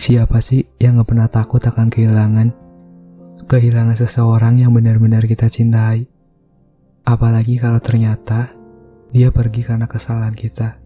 [0.00, 2.48] Siapa sih yang gak pernah takut akan kehilangan?
[3.44, 6.08] Kehilangan seseorang yang benar-benar kita cintai.
[7.04, 8.48] Apalagi kalau ternyata
[9.12, 10.80] dia pergi karena kesalahan kita.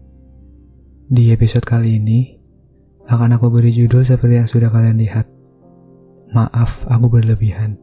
[1.07, 2.35] Di episode kali ini,
[3.07, 5.31] akan aku beri judul seperti yang sudah kalian lihat.
[6.35, 7.79] Maaf, aku berlebihan.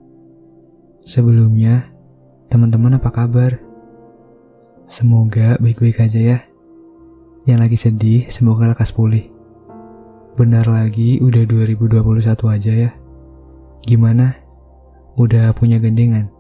[1.01, 1.97] Sebelumnya,
[2.53, 3.57] teman-teman apa kabar?
[4.85, 6.39] Semoga baik-baik aja ya.
[7.49, 9.32] Yang lagi sedih, semoga lekas pulih.
[10.33, 12.91] Bentar lagi udah 2021 aja ya.
[13.85, 14.33] Gimana?
[15.21, 16.33] Udah punya gendengan?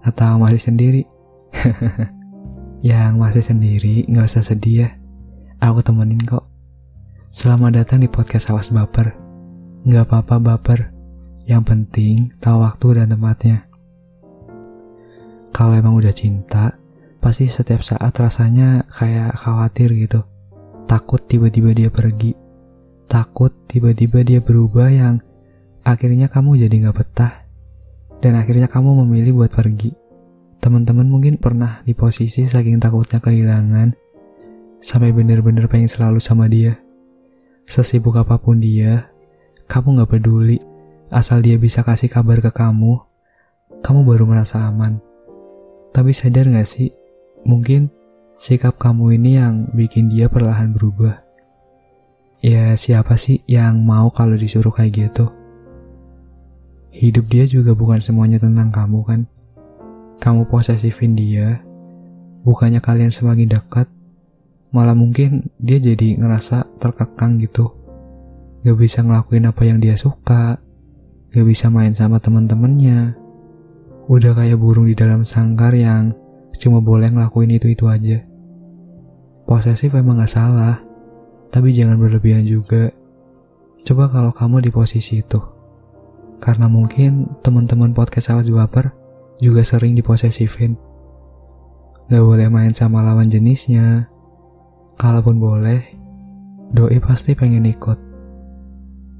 [0.00, 1.04] Atau masih sendiri?
[2.80, 4.90] Yang masih sendiri nggak usah sedih ya.
[5.60, 6.48] Aku temenin kok.
[7.28, 9.12] Selamat datang di podcast Awas Baper.
[9.84, 10.88] Nggak apa-apa baper.
[11.44, 13.68] Yang penting tahu waktu dan tempatnya.
[15.52, 16.72] Kalau emang udah cinta,
[17.20, 20.24] pasti setiap saat rasanya kayak khawatir gitu.
[20.88, 22.48] Takut tiba-tiba dia pergi
[23.10, 25.18] Takut tiba-tiba dia berubah yang
[25.82, 27.34] akhirnya kamu jadi gak betah.
[28.22, 29.90] Dan akhirnya kamu memilih buat pergi.
[30.62, 33.96] Teman-teman mungkin pernah di posisi saking takutnya kehilangan,
[34.78, 36.78] sampai bener-bener pengen selalu sama dia.
[37.64, 39.10] Sesibuk apa pun dia,
[39.66, 40.60] kamu gak peduli.
[41.10, 42.94] Asal dia bisa kasih kabar ke kamu,
[43.82, 45.02] kamu baru merasa aman.
[45.90, 46.94] Tapi sadar gak sih,
[47.42, 47.90] mungkin
[48.38, 51.29] sikap kamu ini yang bikin dia perlahan berubah.
[52.40, 55.28] Ya siapa sih yang mau kalau disuruh kayak gitu?
[56.88, 59.20] Hidup dia juga bukan semuanya tentang kamu kan?
[60.24, 61.60] Kamu posesifin dia,
[62.40, 63.92] bukannya kalian semakin dekat,
[64.72, 67.76] malah mungkin dia jadi ngerasa terkekang gitu.
[68.64, 70.56] Gak bisa ngelakuin apa yang dia suka,
[71.36, 73.20] gak bisa main sama temen-temennya.
[74.08, 76.16] Udah kayak burung di dalam sangkar yang
[76.56, 78.24] cuma boleh ngelakuin itu-itu aja.
[79.44, 80.80] Posesif emang gak salah,
[81.50, 82.94] tapi jangan berlebihan juga.
[83.82, 85.38] Coba kalau kamu di posisi itu.
[86.40, 88.86] Karena mungkin teman-teman podcast sahabat baper
[89.42, 90.78] juga sering diposesifin.
[92.08, 94.08] Gak boleh main sama lawan jenisnya.
[94.96, 95.80] Kalaupun boleh,
[96.72, 97.98] doi pasti pengen ikut.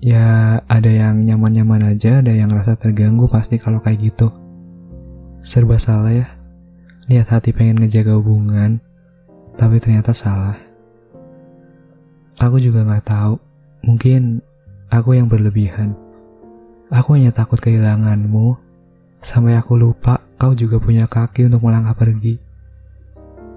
[0.00, 4.32] Ya ada yang nyaman-nyaman aja, ada yang rasa terganggu pasti kalau kayak gitu.
[5.44, 6.28] Serba salah ya.
[7.08, 8.80] Lihat hati pengen ngejaga hubungan,
[9.56, 10.69] tapi ternyata salah.
[12.40, 13.36] Aku juga gak tahu.
[13.84, 14.40] Mungkin
[14.88, 15.92] aku yang berlebihan.
[16.88, 18.56] Aku hanya takut kehilanganmu,
[19.20, 22.40] sampai aku lupa kau juga punya kaki untuk melangkah pergi.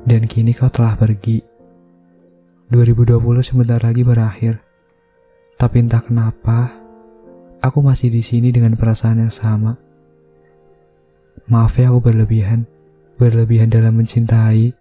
[0.04, 1.40] Dan kini kau telah pergi.
[2.76, 4.60] 2020 sebentar lagi berakhir.
[5.56, 6.76] Tapi entah kenapa,
[7.64, 9.80] aku masih di sini dengan perasaan yang sama.
[11.48, 12.68] Maaf ya aku berlebihan,
[13.16, 14.76] berlebihan dalam mencintai,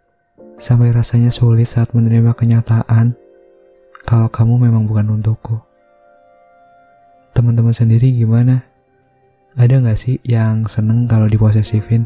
[0.58, 3.21] sampai rasanya sulit saat menerima kenyataan
[4.12, 5.56] kalau kamu memang bukan untukku.
[7.32, 8.60] Teman-teman sendiri gimana?
[9.56, 12.04] Ada nggak sih yang seneng kalau diposesifin?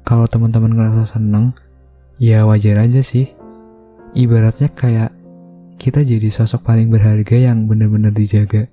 [0.00, 1.52] Kalau teman-teman ngerasa seneng,
[2.16, 3.28] ya wajar aja sih.
[4.16, 5.12] Ibaratnya kayak
[5.76, 8.72] kita jadi sosok paling berharga yang bener-bener dijaga.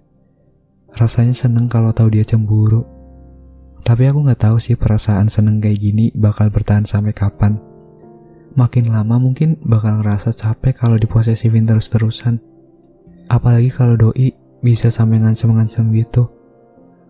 [0.96, 2.88] Rasanya seneng kalau tahu dia cemburu.
[3.84, 7.60] Tapi aku nggak tahu sih perasaan seneng kayak gini bakal bertahan sampai kapan
[8.56, 12.40] makin lama mungkin bakal ngerasa capek kalau diposesifin terus-terusan.
[13.32, 16.30] Apalagi kalau doi bisa sampai ngancem-ngancem gitu.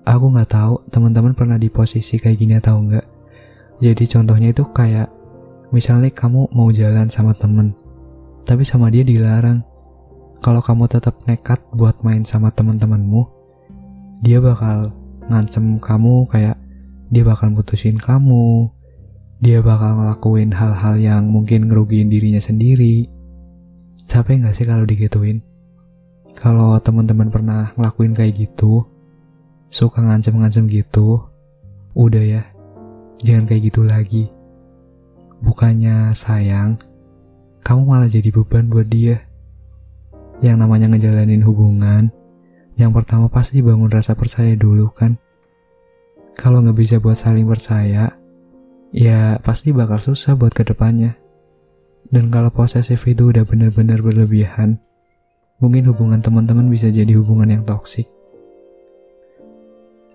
[0.06, 3.06] Aku nggak tahu teman-teman pernah di posisi kayak gini atau enggak.
[3.82, 5.10] Jadi contohnya itu kayak
[5.74, 7.74] misalnya kamu mau jalan sama temen,
[8.46, 9.62] tapi sama dia dilarang.
[10.42, 13.30] Kalau kamu tetap nekat buat main sama teman-temanmu,
[14.26, 14.90] dia bakal
[15.30, 16.58] ngancem kamu kayak
[17.14, 18.74] dia bakal mutusin kamu,
[19.42, 23.10] dia bakal ngelakuin hal-hal yang mungkin ngerugiin dirinya sendiri.
[24.06, 25.42] Capek gak sih kalau digituin?
[26.38, 28.86] Kalau teman-teman pernah ngelakuin kayak gitu,
[29.74, 31.26] suka ngancem-ngancem gitu,
[31.98, 32.44] udah ya,
[33.26, 34.30] jangan kayak gitu lagi.
[35.42, 36.78] Bukannya sayang,
[37.66, 39.26] kamu malah jadi beban buat dia.
[40.46, 42.14] Yang namanya ngejalanin hubungan,
[42.78, 45.18] yang pertama pasti bangun rasa percaya dulu kan.
[46.38, 48.21] Kalau nggak bisa buat saling percaya,
[48.92, 51.16] ya pasti bakal susah buat ke depannya.
[52.12, 54.76] Dan kalau posesif itu udah bener-bener berlebihan,
[55.64, 58.12] mungkin hubungan teman-teman bisa jadi hubungan yang toksik.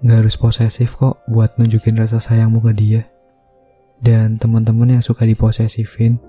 [0.05, 3.03] Gak harus posesif kok buat nunjukin rasa sayangmu ke dia.
[3.97, 6.21] Dan teman-teman yang suka diposesifin,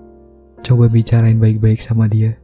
[0.64, 2.40] coba bicarain baik-baik sama dia.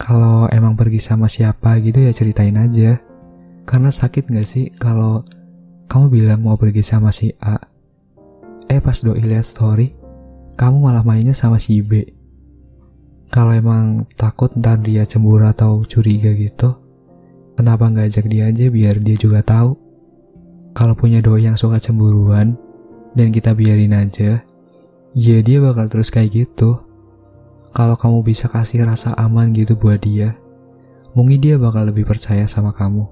[0.00, 3.04] Kalau emang pergi sama siapa gitu ya ceritain aja.
[3.68, 5.28] Karena sakit gak sih kalau
[5.92, 7.60] kamu bilang mau pergi sama si A,
[8.74, 9.94] Eh pas doi lihat story,
[10.58, 12.02] kamu malah mainnya sama si B.
[13.30, 16.84] Kalau emang takut ntar dia cemburu atau curiga gitu,
[17.54, 19.78] Kenapa nggak ajak dia aja biar dia juga tahu?
[20.74, 22.58] Kalau punya doi yang suka cemburuan,
[23.14, 24.42] dan kita biarin aja,
[25.14, 26.82] ya dia bakal terus kayak gitu.
[27.70, 30.34] Kalau kamu bisa kasih rasa aman gitu buat dia,
[31.14, 33.06] mungkin dia bakal lebih percaya sama kamu.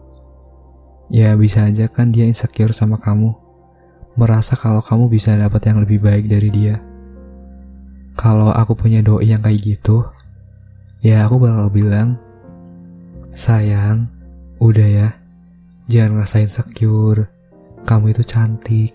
[1.07, 3.31] Ya bisa aja kan dia insecure sama kamu,
[4.17, 6.77] merasa kalau kamu bisa dapat yang lebih baik dari dia.
[8.13, 10.05] Kalau aku punya doi yang kayak gitu,
[11.01, 12.21] ya aku bakal bilang,
[13.33, 14.07] sayang,
[14.61, 15.09] udah ya,
[15.89, 17.33] jangan ngerasain insecure,
[17.89, 18.93] kamu itu cantik.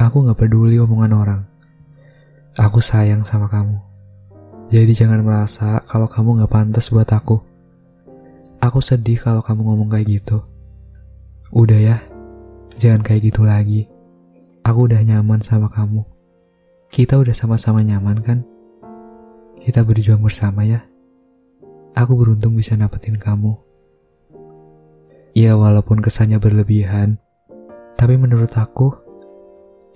[0.00, 1.42] Aku gak peduli omongan orang.
[2.56, 3.76] Aku sayang sama kamu.
[4.72, 7.44] Jadi jangan merasa kalau kamu gak pantas buat aku.
[8.62, 10.40] Aku sedih kalau kamu ngomong kayak gitu.
[11.52, 11.98] Udah ya,
[12.80, 13.91] jangan kayak gitu lagi.
[14.62, 16.06] Aku udah nyaman sama kamu.
[16.86, 18.38] Kita udah sama-sama nyaman kan?
[19.58, 20.86] Kita berjuang bersama ya.
[21.98, 23.58] Aku beruntung bisa dapetin kamu.
[25.34, 27.18] Ya walaupun kesannya berlebihan,
[27.98, 28.94] tapi menurut aku,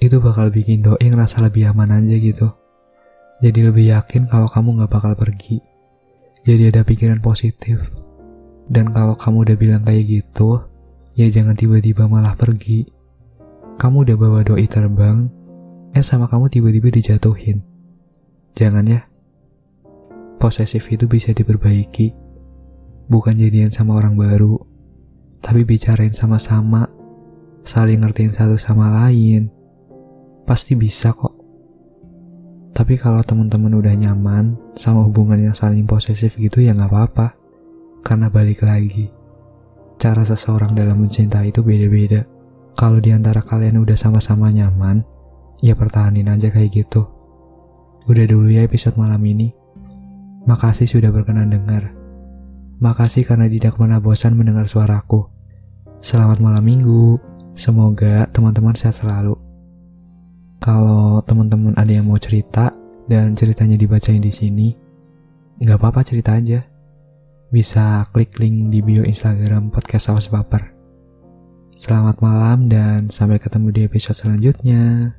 [0.02, 2.50] itu bakal bikin doi ngerasa lebih aman aja gitu.
[3.44, 5.62] Jadi lebih yakin kalau kamu gak bakal pergi.
[6.42, 7.92] Jadi ada pikiran positif.
[8.66, 10.58] Dan kalau kamu udah bilang kayak gitu,
[11.14, 12.95] ya jangan tiba-tiba malah pergi.
[13.76, 15.28] Kamu udah bawa doi terbang,
[15.92, 17.60] eh sama kamu tiba-tiba dijatuhin.
[18.56, 19.04] Jangan ya.
[20.40, 22.16] Posesif itu bisa diperbaiki.
[23.12, 24.56] Bukan jadian sama orang baru,
[25.44, 26.88] tapi bicarain sama-sama
[27.66, 29.50] saling ngertiin satu sama lain,
[30.46, 31.34] pasti bisa kok.
[32.70, 37.26] Tapi kalau teman-teman udah nyaman sama hubungan yang saling posesif gitu ya nggak apa-apa.
[38.06, 39.10] Karena balik lagi,
[39.98, 42.35] cara seseorang dalam mencintai itu beda-beda.
[42.76, 45.00] Kalau di antara kalian udah sama-sama nyaman,
[45.64, 47.08] ya pertahanin aja kayak gitu.
[48.04, 49.48] Udah dulu ya episode malam ini.
[50.44, 51.96] Makasih sudah berkenan dengar.
[52.84, 55.24] Makasih karena tidak pernah bosan mendengar suaraku.
[56.04, 57.16] Selamat malam minggu.
[57.56, 59.40] Semoga teman-teman sehat selalu.
[60.60, 62.76] Kalau teman-teman ada yang mau cerita
[63.08, 64.76] dan ceritanya dibacain di sini,
[65.64, 66.60] nggak apa-apa cerita aja.
[67.48, 70.75] Bisa klik link di bio Instagram podcast Awas Baper.
[71.76, 75.12] Selamat malam dan sampai ketemu di episode selanjutnya.